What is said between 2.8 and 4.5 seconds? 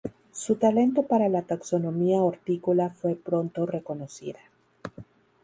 fue pronto reconocida.